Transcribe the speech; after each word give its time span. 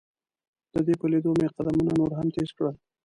د 0.73 0.75
دې 0.85 0.93
په 0.99 1.05
لیدو 1.11 1.31
مې 1.39 1.47
قدمونه 1.55 1.91
نور 1.99 2.11
هم 2.17 2.27
تیز 2.35 2.49
کړل. 2.57 2.75